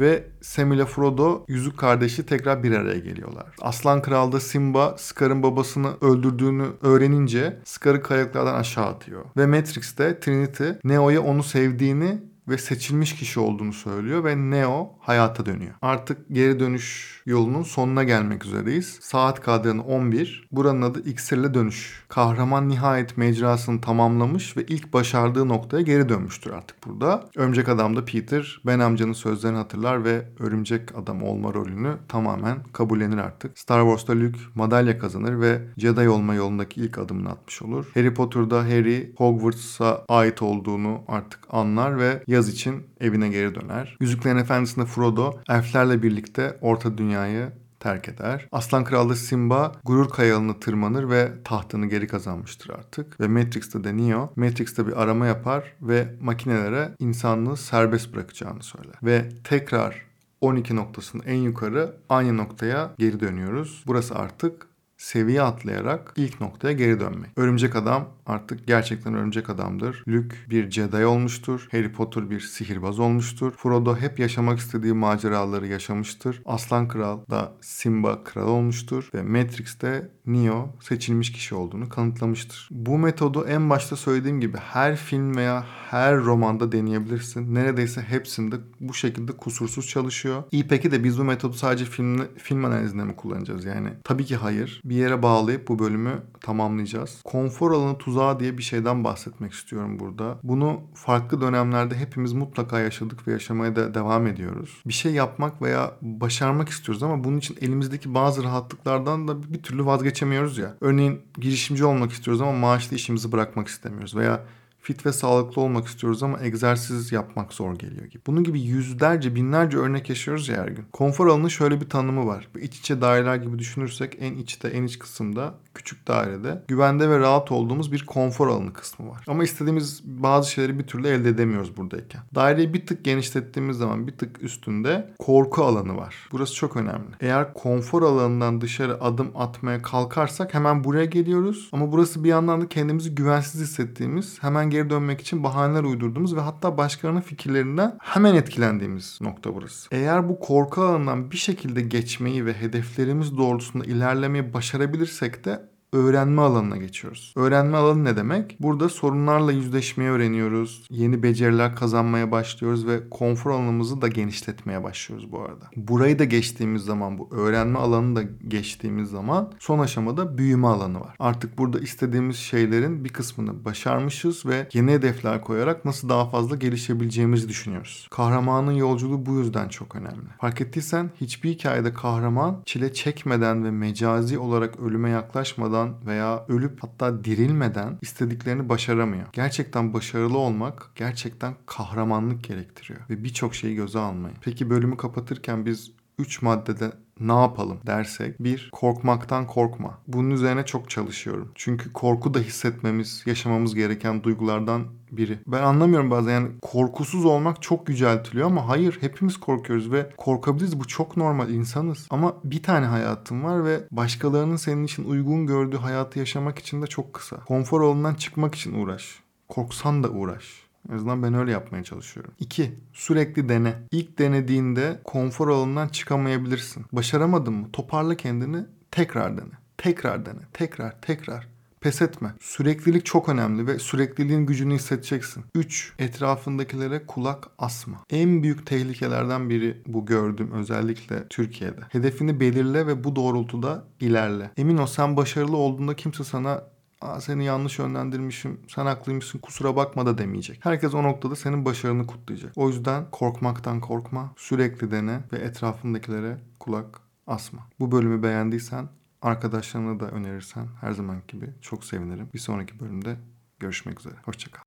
ve 0.00 0.24
Sam 0.42 0.72
ile 0.72 0.86
Frodo 0.86 1.44
yüzük 1.48 1.78
kardeşi 1.78 2.26
tekrar 2.26 2.62
bir 2.62 2.72
araya 2.72 2.98
geliyorlar. 2.98 3.46
Aslan 3.60 4.02
Kral'da 4.02 4.40
Simba 4.40 4.96
Scar'ın 4.98 5.42
babasını 5.42 5.88
öldürdüğünü 6.00 6.66
öğrenince 6.82 7.58
Scar'ı 7.64 8.02
kayalıklardan 8.02 8.54
aşağı 8.54 8.86
atıyor. 8.86 9.24
Ve 9.36 9.46
Matrix'te 9.46 10.20
Trinity 10.20 10.68
Neo'ya 10.84 11.22
onu 11.22 11.42
sevdiğini 11.42 12.18
ve 12.48 12.58
seçilmiş 12.58 13.14
kişi 13.14 13.40
olduğunu 13.40 13.72
söylüyor 13.72 14.24
ve 14.24 14.36
Neo 14.36 14.92
hayata 15.00 15.46
dönüyor. 15.46 15.74
Artık 15.82 16.18
geri 16.32 16.60
dönüş 16.60 17.16
yolunun 17.26 17.62
sonuna 17.62 18.04
gelmek 18.04 18.44
üzereyiz. 18.44 18.98
Saat 19.00 19.40
kadranı 19.40 19.84
11. 19.84 20.48
Buranın 20.52 20.82
adı 20.82 21.02
İksirle 21.10 21.54
Dönüş. 21.54 22.04
Kahraman 22.08 22.68
nihayet 22.68 23.16
mecrasını 23.16 23.80
tamamlamış 23.80 24.56
ve 24.56 24.64
ilk 24.66 24.92
başardığı 24.92 25.48
noktaya 25.48 25.82
geri 25.82 26.08
dönmüştür 26.08 26.50
artık 26.50 26.86
burada. 26.86 27.24
Örümcek 27.36 27.68
Adam'da 27.68 28.04
Peter 28.04 28.60
Ben 28.66 28.78
amcanın 28.78 29.12
sözlerini 29.12 29.56
hatırlar 29.56 30.04
ve 30.04 30.28
Örümcek 30.38 30.98
Adam 30.98 31.22
olma 31.22 31.54
rolünü 31.54 31.96
tamamen 32.08 32.58
kabullenir 32.72 33.18
artık. 33.18 33.58
Star 33.58 33.80
Wars'ta 33.80 34.12
Luke 34.12 34.38
madalya 34.54 34.98
kazanır 34.98 35.40
ve 35.40 35.62
Jedi 35.76 36.08
olma 36.08 36.34
yolundaki 36.34 36.80
ilk 36.80 36.98
adımını 36.98 37.30
atmış 37.30 37.62
olur. 37.62 37.86
Harry 37.94 38.14
Potter'da 38.14 38.64
Harry 38.64 39.12
Hogwarts'a 39.16 40.04
ait 40.08 40.42
olduğunu 40.42 41.00
artık 41.08 41.40
anlar 41.50 41.98
ve 41.98 42.22
yaz 42.36 42.48
için 42.48 42.86
evine 43.00 43.28
geri 43.28 43.54
döner. 43.54 43.96
Yüzüklerin 44.00 44.36
Efendisi'nde 44.36 44.86
Frodo 44.86 45.40
elflerle 45.48 46.02
birlikte 46.02 46.58
Orta 46.60 46.98
Dünya'yı 46.98 47.52
terk 47.80 48.08
eder. 48.08 48.48
Aslan 48.52 48.84
Kral'da 48.84 49.16
Simba 49.16 49.72
gurur 49.84 50.08
kayalını 50.08 50.60
tırmanır 50.60 51.10
ve 51.10 51.32
tahtını 51.44 51.86
geri 51.86 52.06
kazanmıştır 52.06 52.70
artık. 52.70 53.20
Ve 53.20 53.28
Matrix'te 53.28 53.84
de 53.84 53.96
Neo, 53.96 54.32
Matrix'te 54.36 54.86
bir 54.86 55.02
arama 55.02 55.26
yapar 55.26 55.72
ve 55.82 56.14
makinelere 56.20 56.92
insanlığı 56.98 57.56
serbest 57.56 58.14
bırakacağını 58.14 58.62
söyler. 58.62 58.94
Ve 59.02 59.28
tekrar 59.44 60.06
12 60.40 60.76
noktasının 60.76 61.22
en 61.26 61.38
yukarı 61.38 61.96
aynı 62.08 62.36
noktaya 62.36 62.94
geri 62.98 63.20
dönüyoruz. 63.20 63.84
Burası 63.86 64.14
artık 64.14 64.66
seviye 64.96 65.42
atlayarak 65.42 66.12
ilk 66.16 66.40
noktaya 66.40 66.72
geri 66.72 67.00
dönmek. 67.00 67.30
Örümcek 67.36 67.76
Adam 67.76 68.08
artık 68.26 68.66
gerçekten 68.66 69.14
örümcek 69.14 69.50
adamdır. 69.50 70.04
Luke 70.08 70.36
bir 70.50 70.70
Jedi 70.70 71.06
olmuştur. 71.06 71.68
Harry 71.70 71.92
Potter 71.92 72.30
bir 72.30 72.40
sihirbaz 72.40 72.98
olmuştur. 72.98 73.52
Frodo 73.56 73.96
hep 73.96 74.18
yaşamak 74.18 74.58
istediği 74.58 74.92
maceraları 74.92 75.66
yaşamıştır. 75.66 76.42
Aslan 76.44 76.88
Kral 76.88 77.20
da 77.30 77.52
Simba 77.60 78.24
kral 78.24 78.48
olmuştur. 78.48 79.10
Ve 79.14 79.22
Matrix'te 79.22 80.10
Neo 80.26 80.68
seçilmiş 80.80 81.32
kişi 81.32 81.54
olduğunu 81.54 81.88
kanıtlamıştır. 81.88 82.68
Bu 82.70 82.98
metodu 82.98 83.44
en 83.48 83.70
başta 83.70 83.96
söylediğim 83.96 84.40
gibi 84.40 84.56
her 84.56 84.96
film 84.96 85.36
veya 85.36 85.64
her 85.90 86.16
romanda 86.16 86.72
deneyebilirsin. 86.72 87.54
Neredeyse 87.54 88.02
hepsinde 88.02 88.56
bu 88.80 88.94
şekilde 88.94 89.32
kusursuz 89.32 89.88
çalışıyor. 89.88 90.42
İyi 90.52 90.68
peki 90.68 90.90
de 90.90 91.04
biz 91.04 91.18
bu 91.18 91.24
metodu 91.24 91.52
sadece 91.52 91.84
film, 91.84 92.24
film 92.36 92.64
analizinde 92.64 93.04
mi 93.04 93.16
kullanacağız? 93.16 93.64
Yani 93.64 93.88
tabii 94.04 94.24
ki 94.24 94.36
hayır. 94.36 94.80
Bir 94.84 94.96
yere 94.96 95.22
bağlayıp 95.22 95.68
bu 95.68 95.78
bölümü 95.78 96.22
tamamlayacağız. 96.40 97.20
Konfor 97.24 97.72
alanı 97.72 97.98
tuzağı 97.98 98.40
diye 98.40 98.58
bir 98.58 98.62
şeyden 98.62 99.04
bahsetmek 99.04 99.52
istiyorum 99.52 99.98
burada. 100.00 100.38
Bunu 100.42 100.80
farklı 100.94 101.40
dönemlerde 101.40 101.94
hepimiz 101.96 102.32
mutlaka 102.32 102.80
yaşadık 102.80 103.28
ve 103.28 103.32
yaşamaya 103.32 103.76
da 103.76 103.94
devam 103.94 104.26
ediyoruz. 104.26 104.82
Bir 104.86 104.92
şey 104.92 105.12
yapmak 105.12 105.62
veya 105.62 105.92
başarmak 106.02 106.68
istiyoruz 106.68 107.02
ama 107.02 107.24
bunun 107.24 107.38
için 107.38 107.56
elimizdeki 107.60 108.14
bazı 108.14 108.44
rahatlıklardan 108.44 109.28
da 109.28 109.52
bir 109.52 109.62
türlü 109.62 109.86
vazgeçemiyoruz 110.16 110.58
ya. 110.58 110.74
Örneğin 110.80 111.22
girişimci 111.38 111.84
olmak 111.84 112.12
istiyoruz 112.12 112.40
ama 112.40 112.52
maaşlı 112.52 112.96
işimizi 112.96 113.32
bırakmak 113.32 113.68
istemiyoruz 113.68 114.16
veya 114.16 114.40
fit 114.86 115.06
ve 115.06 115.12
sağlıklı 115.12 115.62
olmak 115.62 115.86
istiyoruz 115.86 116.22
ama 116.22 116.40
egzersiz 116.42 117.12
yapmak 117.12 117.52
zor 117.52 117.74
geliyor 117.74 118.06
gibi. 118.06 118.22
Bunun 118.26 118.44
gibi 118.44 118.60
yüzlerce, 118.60 119.34
binlerce 119.34 119.78
örnek 119.78 120.08
yaşıyoruz 120.08 120.48
ya 120.48 120.56
her 120.56 120.68
gün. 120.68 120.84
Konfor 120.92 121.26
alanının 121.26 121.48
şöyle 121.48 121.80
bir 121.80 121.88
tanımı 121.88 122.26
var. 122.26 122.48
İç 122.60 122.78
içe 122.78 123.00
daireler 123.00 123.36
gibi 123.36 123.58
düşünürsek 123.58 124.16
en 124.20 124.34
içte, 124.34 124.68
en 124.68 124.82
iç 124.82 124.98
kısımda, 124.98 125.54
küçük 125.74 126.08
dairede 126.08 126.62
güvende 126.68 127.10
ve 127.10 127.18
rahat 127.18 127.52
olduğumuz 127.52 127.92
bir 127.92 128.06
konfor 128.06 128.48
alanı 128.48 128.72
kısmı 128.72 129.08
var. 129.08 129.24
Ama 129.28 129.44
istediğimiz 129.44 130.02
bazı 130.04 130.50
şeyleri 130.50 130.78
bir 130.78 130.86
türlü 130.86 131.08
elde 131.08 131.28
edemiyoruz 131.28 131.76
buradayken. 131.76 132.22
Daireyi 132.34 132.74
bir 132.74 132.86
tık 132.86 133.04
genişlettiğimiz 133.04 133.76
zaman 133.76 134.06
bir 134.06 134.12
tık 134.12 134.42
üstünde 134.42 135.14
korku 135.18 135.64
alanı 135.64 135.96
var. 135.96 136.14
Burası 136.32 136.54
çok 136.54 136.76
önemli. 136.76 137.10
Eğer 137.20 137.54
konfor 137.54 138.02
alanından 138.02 138.60
dışarı 138.60 139.04
adım 139.04 139.32
atmaya 139.34 139.82
kalkarsak 139.82 140.54
hemen 140.54 140.84
buraya 140.84 141.04
geliyoruz. 141.04 141.68
Ama 141.72 141.92
burası 141.92 142.24
bir 142.24 142.28
yandan 142.28 142.60
da 142.60 142.68
kendimizi 142.68 143.14
güvensiz 143.14 143.60
hissettiğimiz, 143.60 144.42
hemen 144.42 144.75
geri 144.76 144.90
dönmek 144.90 145.20
için 145.20 145.44
bahaneler 145.44 145.82
uydurduğumuz 145.84 146.36
ve 146.36 146.40
hatta 146.40 146.78
başkalarının 146.78 147.20
fikirlerinden 147.20 147.98
hemen 148.02 148.34
etkilendiğimiz 148.34 149.18
nokta 149.20 149.54
burası. 149.54 149.88
Eğer 149.92 150.28
bu 150.28 150.40
korku 150.40 150.82
alanından 150.82 151.30
bir 151.30 151.36
şekilde 151.36 151.80
geçmeyi 151.80 152.46
ve 152.46 152.52
hedeflerimiz 152.52 153.36
doğrultusunda 153.36 153.84
ilerlemeyi 153.84 154.54
başarabilirsek 154.54 155.44
de 155.44 155.75
öğrenme 155.92 156.42
alanına 156.42 156.76
geçiyoruz. 156.76 157.32
Öğrenme 157.36 157.76
alanı 157.76 158.04
ne 158.04 158.16
demek? 158.16 158.56
Burada 158.60 158.88
sorunlarla 158.88 159.52
yüzleşmeyi 159.52 160.10
öğreniyoruz. 160.10 160.86
Yeni 160.90 161.22
beceriler 161.22 161.76
kazanmaya 161.76 162.30
başlıyoruz 162.30 162.86
ve 162.86 163.10
konfor 163.10 163.50
alanımızı 163.50 164.02
da 164.02 164.08
genişletmeye 164.08 164.82
başlıyoruz 164.82 165.32
bu 165.32 165.40
arada. 165.40 165.70
Burayı 165.76 166.18
da 166.18 166.24
geçtiğimiz 166.24 166.82
zaman 166.82 167.18
bu 167.18 167.28
öğrenme 167.30 167.78
alanını 167.78 168.16
da 168.16 168.22
geçtiğimiz 168.48 169.10
zaman 169.10 169.52
son 169.58 169.78
aşamada 169.78 170.38
büyüme 170.38 170.66
alanı 170.66 171.00
var. 171.00 171.16
Artık 171.18 171.58
burada 171.58 171.78
istediğimiz 171.78 172.36
şeylerin 172.36 173.04
bir 173.04 173.08
kısmını 173.08 173.64
başarmışız 173.64 174.46
ve 174.46 174.68
yeni 174.72 174.92
hedefler 174.92 175.40
koyarak 175.40 175.84
nasıl 175.84 176.08
daha 176.08 176.30
fazla 176.30 176.56
gelişebileceğimizi 176.56 177.48
düşünüyoruz. 177.48 178.08
Kahramanın 178.10 178.72
yolculuğu 178.72 179.26
bu 179.26 179.38
yüzden 179.38 179.68
çok 179.68 179.96
önemli. 179.96 180.26
Fark 180.40 180.60
ettiysen 180.60 181.10
hiçbir 181.20 181.50
hikayede 181.50 181.94
kahraman 181.94 182.62
çile 182.66 182.92
çekmeden 182.92 183.64
ve 183.64 183.70
mecazi 183.70 184.38
olarak 184.38 184.80
ölüme 184.80 185.10
yaklaşmadan 185.10 185.75
veya 186.06 186.44
ölüp 186.48 186.82
hatta 186.82 187.24
dirilmeden 187.24 187.98
istediklerini 188.02 188.68
başaramıyor. 188.68 189.26
Gerçekten 189.32 189.92
başarılı 189.92 190.38
olmak 190.38 190.90
gerçekten 190.94 191.54
kahramanlık 191.66 192.44
gerektiriyor 192.44 193.00
ve 193.10 193.24
birçok 193.24 193.54
şeyi 193.54 193.74
göze 193.74 193.98
almayı. 193.98 194.34
Peki 194.40 194.70
bölümü 194.70 194.96
kapatırken 194.96 195.66
biz 195.66 195.92
3 196.18 196.42
maddede 196.42 196.92
ne 197.20 197.32
yapalım 197.32 197.78
dersek 197.86 198.44
bir 198.44 198.70
korkmaktan 198.72 199.46
korkma. 199.46 199.98
Bunun 200.08 200.30
üzerine 200.30 200.64
çok 200.64 200.90
çalışıyorum. 200.90 201.52
Çünkü 201.54 201.92
korku 201.92 202.34
da 202.34 202.38
hissetmemiz, 202.38 203.22
yaşamamız 203.26 203.74
gereken 203.74 204.22
duygulardan 204.22 204.84
biri. 205.12 205.38
Ben 205.46 205.62
anlamıyorum 205.62 206.10
bazen 206.10 206.32
yani 206.32 206.48
korkusuz 206.62 207.24
olmak 207.24 207.62
çok 207.62 207.88
yüceltiliyor 207.88 208.46
ama 208.46 208.68
hayır 208.68 208.98
hepimiz 209.00 209.36
korkuyoruz 209.36 209.92
ve 209.92 210.10
korkabiliriz. 210.16 210.80
Bu 210.80 210.84
çok 210.84 211.16
normal 211.16 211.50
insanız. 211.50 212.06
Ama 212.10 212.34
bir 212.44 212.62
tane 212.62 212.86
hayatın 212.86 213.44
var 213.44 213.64
ve 213.64 213.80
başkalarının 213.90 214.56
senin 214.56 214.84
için 214.84 215.04
uygun 215.04 215.46
gördüğü 215.46 215.76
hayatı 215.76 216.18
yaşamak 216.18 216.58
için 216.58 216.82
de 216.82 216.86
çok 216.86 217.14
kısa. 217.14 217.36
Konfor 217.36 217.82
alanından 217.82 218.14
çıkmak 218.14 218.54
için 218.54 218.74
uğraş. 218.74 219.20
Korksan 219.48 220.02
da 220.02 220.10
uğraş. 220.10 220.65
En 220.90 220.94
azından 220.94 221.22
ben 221.22 221.34
öyle 221.34 221.50
yapmaya 221.50 221.84
çalışıyorum. 221.84 222.32
2. 222.38 222.74
Sürekli 222.92 223.48
dene. 223.48 223.74
İlk 223.92 224.18
denediğinde 224.18 225.00
konfor 225.04 225.48
alanından 225.48 225.88
çıkamayabilirsin. 225.88 226.84
Başaramadın 226.92 227.54
mı? 227.54 227.72
Toparla 227.72 228.14
kendini. 228.14 228.64
Tekrar 228.90 229.36
dene. 229.36 229.52
Tekrar 229.78 230.26
dene. 230.26 230.40
Tekrar, 230.52 231.00
tekrar. 231.00 231.56
Pes 231.80 232.02
etme. 232.02 232.34
Süreklilik 232.40 233.06
çok 233.06 233.28
önemli 233.28 233.66
ve 233.66 233.78
sürekliliğin 233.78 234.46
gücünü 234.46 234.74
hissedeceksin. 234.74 235.44
3. 235.54 235.92
Etrafındakilere 235.98 237.06
kulak 237.06 237.48
asma. 237.58 237.96
En 238.10 238.42
büyük 238.42 238.66
tehlikelerden 238.66 239.50
biri 239.50 239.82
bu 239.86 240.06
gördüğüm 240.06 240.52
özellikle 240.52 241.28
Türkiye'de. 241.28 241.80
Hedefini 241.88 242.40
belirle 242.40 242.86
ve 242.86 243.04
bu 243.04 243.16
doğrultuda 243.16 243.84
ilerle. 244.00 244.50
Emin 244.56 244.76
ol 244.76 244.86
sen 244.86 245.16
başarılı 245.16 245.56
olduğunda 245.56 245.96
kimse 245.96 246.24
sana 246.24 246.62
Aa, 247.00 247.20
seni 247.20 247.44
yanlış 247.44 247.78
yönlendirmişim, 247.78 248.60
sen 248.68 248.86
haklıymışsın 248.86 249.38
kusura 249.38 249.76
bakma 249.76 250.06
da 250.06 250.18
demeyecek. 250.18 250.64
Herkes 250.64 250.94
o 250.94 251.02
noktada 251.02 251.36
senin 251.36 251.64
başarını 251.64 252.06
kutlayacak. 252.06 252.52
O 252.56 252.68
yüzden 252.68 253.10
korkmaktan 253.10 253.80
korkma, 253.80 254.32
sürekli 254.36 254.90
dene 254.90 255.20
ve 255.32 255.36
etrafındakilere 255.36 256.38
kulak 256.60 257.00
asma. 257.26 257.68
Bu 257.80 257.92
bölümü 257.92 258.22
beğendiysen 258.22 258.88
arkadaşlarına 259.22 260.00
da 260.00 260.10
önerirsen 260.10 260.66
her 260.80 260.92
zaman 260.92 261.22
gibi 261.28 261.54
çok 261.60 261.84
sevinirim. 261.84 262.28
Bir 262.34 262.38
sonraki 262.38 262.80
bölümde 262.80 263.16
görüşmek 263.58 264.00
üzere. 264.00 264.14
Hoşçakal. 264.24 264.65